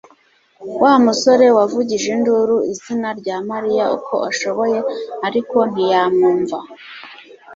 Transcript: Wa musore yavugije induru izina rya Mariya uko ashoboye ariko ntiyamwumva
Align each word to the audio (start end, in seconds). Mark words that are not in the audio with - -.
Wa 0.81 0.93
musore 1.05 1.43
yavugije 1.57 2.07
induru 2.17 2.57
izina 2.71 3.09
rya 3.19 3.37
Mariya 3.49 3.85
uko 3.97 4.13
ashoboye 4.29 4.79
ariko 5.27 5.57
ntiyamwumva 5.71 6.57